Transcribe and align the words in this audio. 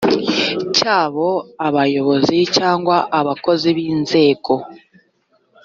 cyabo 0.75 1.29
abayobozi 1.67 2.37
cyangwa 2.57 2.95
abakozi 3.19 3.67
b 3.75 3.77
inzego 3.93 4.53